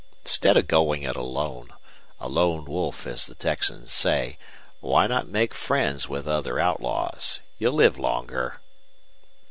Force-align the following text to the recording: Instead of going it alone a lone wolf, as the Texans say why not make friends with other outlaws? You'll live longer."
Instead 0.21 0.57
of 0.57 0.65
going 0.65 1.03
it 1.03 1.15
alone 1.15 1.71
a 2.19 2.27
lone 2.27 2.65
wolf, 2.65 3.05
as 3.05 3.27
the 3.27 3.35
Texans 3.35 3.93
say 3.93 4.39
why 4.79 5.05
not 5.05 5.27
make 5.27 5.53
friends 5.53 6.09
with 6.09 6.27
other 6.27 6.59
outlaws? 6.59 7.39
You'll 7.59 7.73
live 7.73 7.99
longer." 7.99 8.59